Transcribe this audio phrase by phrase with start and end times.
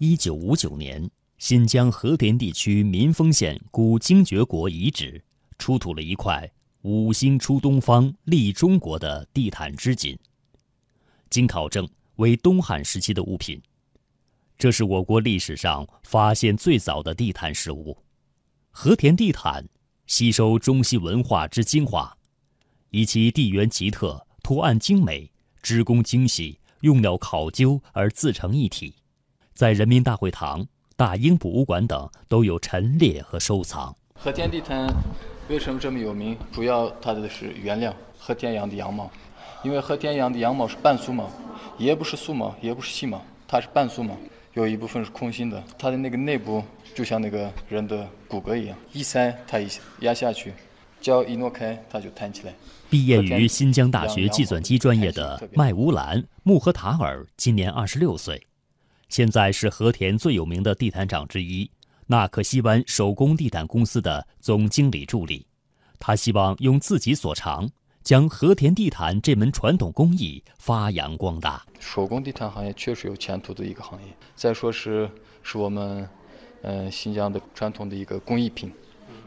[0.00, 5.20] 一九五九年，新疆和田地区民丰县古精绝国遗址
[5.58, 6.48] 出土了一块
[6.82, 10.16] “五星出东方，立中国”的地毯织锦。
[11.30, 13.60] 经考证，为东汉时期的物品。
[14.56, 17.98] 这是我国历史上发现最早的地毯实物。
[18.70, 19.68] 和田地毯
[20.06, 22.16] 吸收中西文化之精华，
[22.90, 25.28] 以其地缘奇特、图案精美、
[25.60, 28.94] 织工精细、用料考究而自成一体，
[29.58, 30.64] 在人民大会堂、
[30.94, 33.92] 大英博物馆等都有陈列和收藏。
[34.14, 34.86] 和田地毯
[35.48, 36.38] 为什么这么有名？
[36.52, 39.10] 主要它的是原料和田羊的羊毛，
[39.64, 41.28] 因为和田羊的羊毛是半素毛，
[41.76, 44.16] 也不是素毛，也不是细毛，它是半素毛。
[44.54, 46.62] 有一部分是空心的，它的那个内部
[46.94, 49.66] 就像那个人的骨骼一样，一塞它一
[50.02, 50.52] 压下去，
[51.00, 52.54] 脚一挪开它就弹起来。
[52.88, 58.40] 毕业于新疆大学计算机专业的麦乌兰·穆赫塔尔今年二十六岁，
[59.08, 61.70] 现在是和田最有名的地毯厂之一
[62.06, 65.46] 纳克西湾手工地毯公司的总经理助理。
[65.98, 67.68] 他希望用自己所长。
[68.04, 71.62] 将和田地毯这门传统工艺发扬光大。
[71.78, 74.08] 手工地毯行业确实有前途的一个行业。
[74.34, 75.10] 再说是
[75.42, 76.08] 是我们，
[76.62, 78.72] 嗯，新疆的传统的一个工艺品，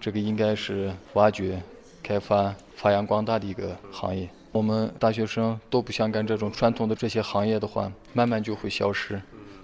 [0.00, 1.62] 这个应该是挖掘、
[2.02, 4.26] 开发、发扬光大的一个行业。
[4.50, 9.20] 我们大学生都不想干这种传统的这些行业的话，慢慢就会消失，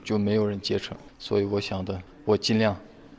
[0.06, 0.96] 就没有人接成。
[1.18, 2.74] 所以我想的，我尽量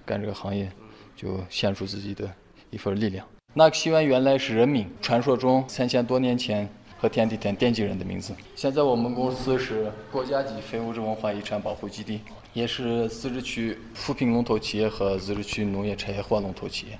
[0.05, 0.71] 干这个行业，
[1.17, 2.31] 就献出自己的
[2.69, 3.27] 一份力量。
[3.53, 8.33] 纳克西湾原来是人民传说中三千多年前和田地毯奠基人的名字。
[8.55, 12.21] 现在我们公司是国家级非物质文化遗产保护基地，
[12.53, 16.97] 也是自治区扶贫龙头企业和自治区农业产业化龙头企业。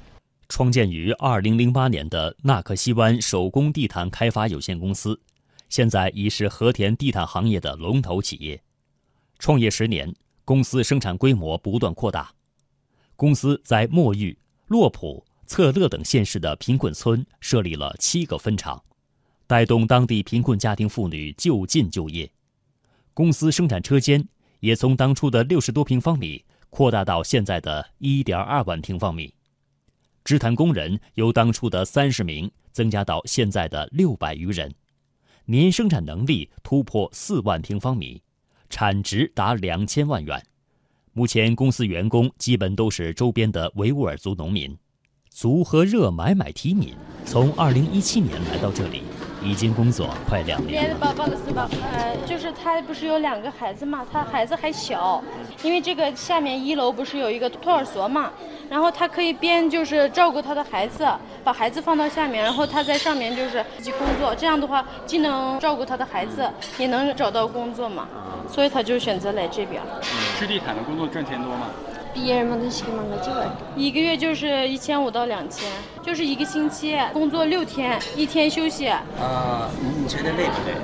[0.49, 5.19] 创建于2008年的纳克西湾手工地毯开发有限公司，
[5.69, 8.59] 现在已是和田地毯行业的龙头企业。
[9.39, 10.13] 创业十年，
[10.45, 12.31] 公司生产规模不断扩大。
[13.15, 15.25] 公司在墨玉、洛普。
[15.49, 18.83] 策勒等县市的贫困村设立了七个分厂，
[19.47, 22.29] 带动当地贫困家庭妇女就近就业。
[23.13, 24.27] 公司生产车间
[24.59, 29.33] 也从当初的六十多平方米扩大到现在的一点二万平方米。
[30.25, 34.75] 织毯工人由当初的三十名增加到现在的六百余人，
[35.45, 38.21] 年生产能力突破四万平方米，
[38.69, 40.41] 产值达两千万元。
[41.13, 44.77] 目前公司员工基本都是周边的维吾尔族农民。
[45.29, 49.03] 足和热买买提敏从二零一七年来到这里，
[49.43, 50.81] 已经工作快两年。
[50.81, 51.69] 别的宝宝的是吧？
[51.93, 55.23] 呃，就是他不是有两个孩子嘛，他孩子还小，
[55.63, 58.31] 因为这个下面一楼不是有一个托儿所嘛，
[58.69, 61.07] 然后他可以边就是照顾他的孩子，
[61.43, 68.07] 把孩子放到下面，然后他在上面就是自己工作，这样的话既能照顾他的孩子，也能找到工作嘛，
[68.49, 69.81] 所以他就选择来这边。
[70.37, 71.69] 织地毯的工作赚钱多吗？
[73.75, 75.69] 一个月就是一千五到两千，
[76.01, 78.87] 就是一个星期工作六天，一天休息。
[78.87, 80.75] 啊，你你觉得累不累？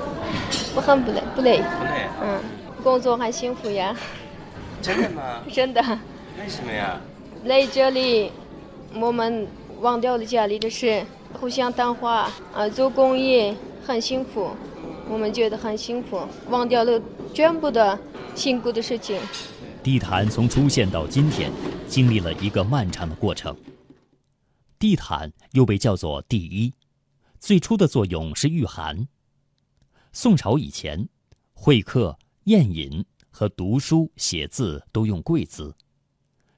[0.76, 1.58] 我很不累，不累。
[1.58, 2.06] 不累。
[2.22, 2.40] 嗯，
[2.84, 3.92] 工作很幸福呀。
[4.80, 5.22] 真的吗？
[5.52, 5.82] 真的。
[6.38, 7.00] 为什么呀？
[7.44, 8.32] 来这里，
[8.94, 9.46] 我们
[9.80, 14.50] 忘掉了家里的事，互相谈话，啊，做公益很幸福，
[15.10, 16.98] 我们觉得很幸福，忘掉了
[17.34, 17.98] 全部的
[18.34, 19.20] 辛苦的事情。
[19.82, 21.52] 地毯从出现到今天，
[21.86, 23.54] 经历了一个漫长的过程。
[24.78, 26.72] 地毯又被叫做第一，
[27.38, 29.06] 最初的作用是御寒。
[30.12, 31.06] 宋朝以前，
[31.52, 35.74] 会客、宴饮和读书写字都用贵字，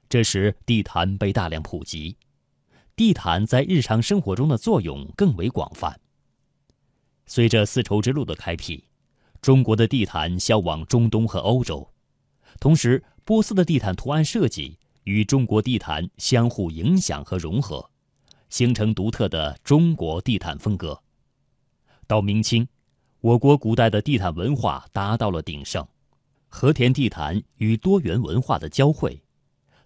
[0.09, 2.17] 这时地毯被大量普及，
[2.95, 5.99] 地毯在日常生活中的作用更为广泛。
[7.25, 8.85] 随着丝绸之路的开辟，
[9.41, 11.91] 中国的地毯销往中东和欧洲，
[12.59, 13.03] 同时。
[13.27, 17.91] 波斯的地毯图案设计与中国地毯相互影响和融合，
[18.49, 20.97] 形成独特的中国地毯风格。
[22.07, 22.65] 到明清，
[23.19, 25.85] 我国古代的地毯文化达到了鼎盛，
[26.47, 29.21] 和田地毯与多元文化的交汇，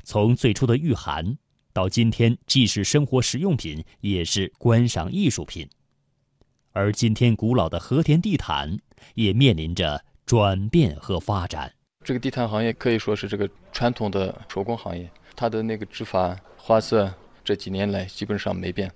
[0.03, 1.37] 从最初的御寒，
[1.73, 5.67] 到今天既是生活实用品，也是观赏艺术品。
[6.73, 8.77] 而今天古老的和田地毯
[9.15, 11.71] 也面临着转变和发展。
[12.03, 17.13] 这个地毯行业可以说是这个传统的手工行业，它的那个织法、花色
[17.43, 18.91] 这几年来基本上没变，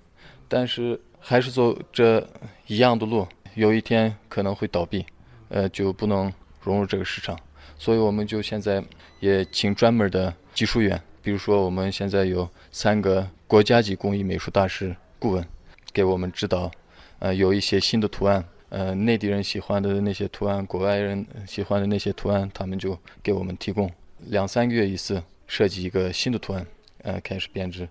[0.47, 2.25] 但是还是走这
[2.67, 5.05] 一样的路，有一天可能会倒闭，
[5.49, 6.31] 呃，就不能
[6.61, 7.37] 融入这个市场。
[7.77, 8.81] 所以我们就现在
[9.19, 15.45] 也请专门的技术员，比如说我们现在有三个国家级工艺美术大师顾问，
[15.91, 16.71] 给我们指导，
[17.19, 18.43] 呃，有一些新的图案。
[18.69, 23.89] 呃，内地人喜欢的那些图案，国外人喜欢的那些图案，他们就给我们提供。
[24.27, 26.65] 两三个月一次设计一个新的图案，
[27.03, 27.87] 呃，开始编织。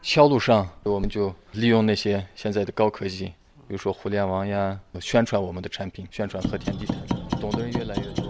[0.00, 3.26] 销路上，我们就利用那些现在的高科技，
[3.68, 6.96] 比如说互联网呀，宣传我们的产品，宣传和田地毯，
[7.40, 8.25] 懂的人越来越多。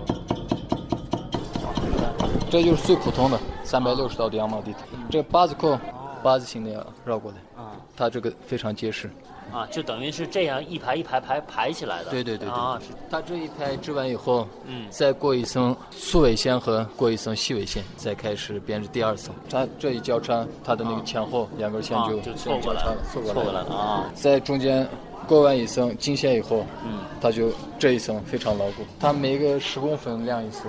[2.51, 5.79] 这就是最普通的三百六十道的羊毛地毯，这八字扣，
[6.23, 9.11] 八字形的要绕过来，啊它这个非常结实。
[9.53, 12.11] 啊，就等于是这样一排一排排排起来的。
[12.11, 19.33] 对对对对啊，是它这一排织完以后，嗯再过一层粗尾线和过一层细尾线，再开始编织第二层。
[19.49, 24.11] 它这一交叉，它的那个前后两根线就啊就错过来了错过来来了啊。
[24.15, 24.87] 在中间
[25.29, 27.49] 过完一层经线以后，嗯，它就
[27.79, 28.83] 这一层非常牢固。
[28.99, 30.65] 它每个十公分量一次，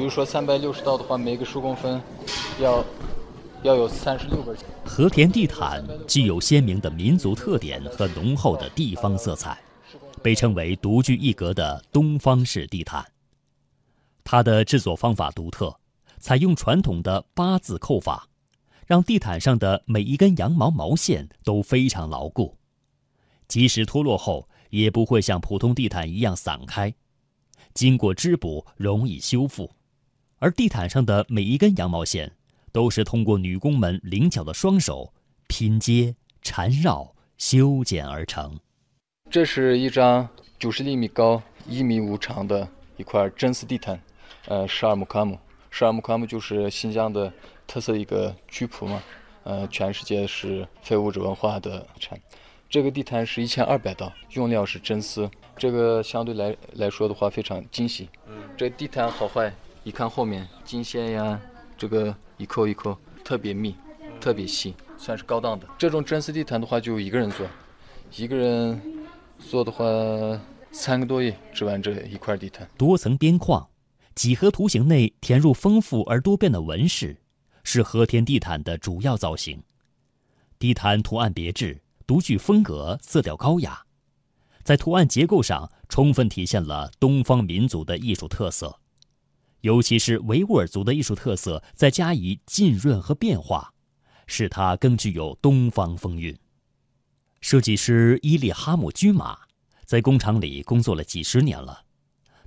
[0.00, 2.00] 比如说三百六十道的话，每个十公分
[2.58, 2.82] 要
[3.62, 4.56] 要有三十六根。
[4.82, 9.62] 和田地毯具有鲜明的民族特点和浓厚的地方色彩，
[10.22, 13.04] 被称为独具一格的东方式地毯。
[14.24, 15.78] 它的制作方法独特，
[16.18, 18.26] 采用传统的八字扣法，
[18.86, 22.56] 让地毯上的每一根羊毛毛线都非常牢固，
[23.48, 26.94] 即使脱落后也不会像普通地毯一样散开，
[27.74, 29.70] 经过织补容易修复。
[30.40, 32.32] 而地毯上的每一根羊毛线。
[32.72, 35.12] 都是通过女工们灵巧的双手
[35.48, 38.60] 拼接、缠绕、修剪而成。
[39.28, 44.00] 这是一张九十厘米高、一米五长的一块真丝地毯，
[44.46, 45.36] 呃，十二木卡姆。
[45.68, 47.32] 十二木卡姆就是新疆的
[47.66, 49.02] 特色一个曲谱嘛，
[49.42, 52.16] 呃，全世界是非物质文化的产。
[52.68, 58.08] 这个地毯是一千二百道，用料是真丝，这个相对来来说的话非常精细。
[58.56, 59.52] 这地毯好坏，
[59.84, 61.40] 一看后面金线呀，
[61.76, 62.14] 这个。
[62.40, 63.74] 一扣一扣，特别密，
[64.18, 65.66] 特别细，算是高档的。
[65.76, 67.46] 这种真丝地毯的话，就一个人做，
[68.16, 68.80] 一个人
[69.38, 69.84] 做的话，
[70.72, 72.66] 三个多月织完这一块地毯。
[72.78, 73.68] 多层边框，
[74.14, 77.20] 几何图形内填入丰富而多变的纹饰，
[77.62, 79.62] 是和田地毯的主要造型。
[80.58, 83.82] 地毯图案别致，独具风格，色调高雅，
[84.62, 88.80] 在图案结构上充分体现了东方民族的艺术特色。
[89.62, 93.72] 尤其是维吾尔族的艺术特色，再加以浸润和变化，
[94.26, 96.36] 使它更具有东方风韵。
[97.40, 99.38] 设计师伊利哈姆居马
[99.84, 101.80] 在工厂里工作了几十年了，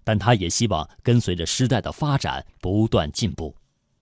[0.04, 3.56] 但他也希望跟随着时代的发展不断进步。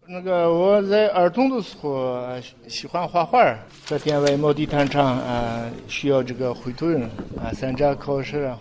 [0.08, 2.20] 那个我在儿童的时候
[2.68, 3.40] 喜欢画画，
[3.86, 7.04] 在店外毛地毯厂啊，需要这个绘图人
[7.42, 8.60] 啊，参加考试啊，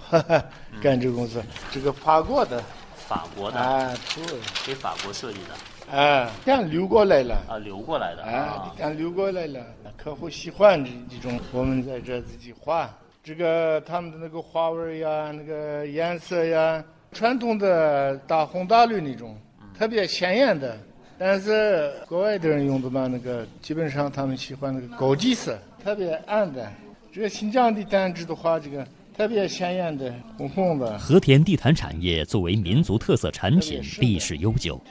[0.81, 1.43] 干这个工作，
[1.73, 2.62] 这个法国的。
[3.11, 4.25] 法国的啊，对，
[4.65, 5.99] 给法国设计的。
[5.99, 7.35] 啊，这样流过来了。
[7.49, 9.61] 啊，流过来的啊，这样流过来了，
[9.97, 12.89] 客户喜欢这这种，我们在这自己画，
[13.25, 19.37] 这个他们的那个花纹呀，那个颜色呀，传统的大红大绿那种，
[19.77, 20.79] 特别鲜艳的，
[21.19, 26.71] 但是国外的人用的嘛，那个基本上他们喜欢那个高级色，特别暗的，
[27.13, 28.87] 这个新疆的单织的话，这个。
[29.20, 34.82] 特别鲜艳的红红的和田地毯产业作为民族特色产品，历史悠久，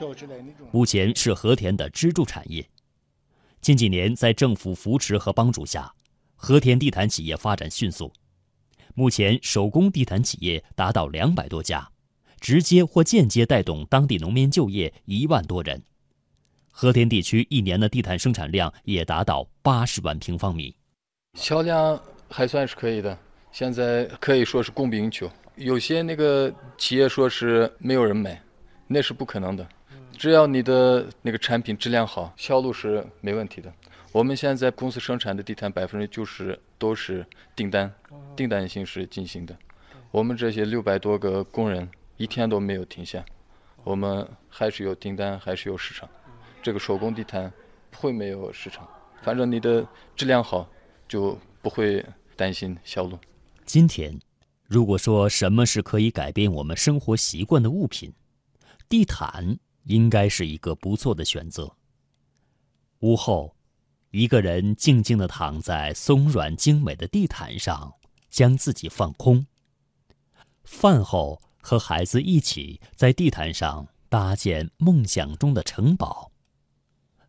[0.72, 2.64] 目前是和田的支柱产业。
[3.60, 5.92] 近几年，在政府扶持和帮助下，
[6.36, 8.14] 和田地毯企业发展迅速。
[8.94, 11.90] 目前，手工地毯企业达到两百多家，
[12.40, 15.82] 直接或间接带动当地农民就业一万多人。
[16.70, 20.76] 和田地区一年的地毯生产量也达到八十万平方米，
[21.34, 23.18] 销量还算是可以的。
[23.52, 28.42] 现在可以说是供不应求，有些那个企业说是没有人买，
[28.88, 29.68] 那是不可能的。
[30.18, 33.72] 只要你的那个产品质量好，销路是没问题的。
[34.12, 37.26] 我们现在公司生产的地毯百分之九十都是
[37.56, 37.92] 订单，
[38.36, 39.56] 订单形式进行的。
[40.12, 41.88] 我们这些六百多个工人
[42.18, 43.24] 一天都没有停下，
[43.84, 46.10] 我们还是有订单，还是有市场。
[46.62, 47.52] 这个手工地毯
[47.90, 48.88] 不会没有市场，
[49.22, 50.68] 反正你的质量好，
[51.08, 53.18] 就不会担心销路。
[53.70, 54.20] 今天，
[54.66, 58.12] 如果说什么是可以改变我们生活习惯的物品，
[58.90, 61.72] 地毯应该是一个不错的选择。
[63.02, 63.56] 午后，
[64.10, 67.94] 一个人静静地躺在松软精美的地毯上，
[68.32, 69.46] 将自己放空。
[70.64, 76.32] 饭后，和孩子一起在地毯上搭建梦想中的城堡。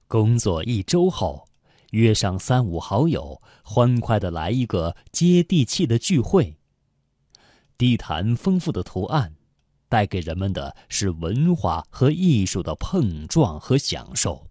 [0.08, 1.49] 工作一周后。
[1.90, 6.56] 约上三五好友，欢快的来一个接地气的聚会。
[7.76, 9.34] 地毯丰富的图案，
[9.88, 14.48] 带给人们的是文化和艺术的碰撞和享受，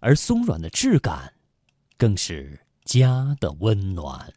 [0.00, 1.34] 而松软的质感，
[1.98, 4.32] 更是家的温暖。